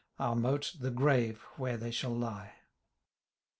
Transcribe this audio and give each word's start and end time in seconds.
Our 0.17 0.35
moat 0.35 0.77
the 0.79 0.89
grave 0.89 1.43
where 1.57 1.77
they 1.77 1.91
shall 1.91 2.15
lie. 2.15 2.55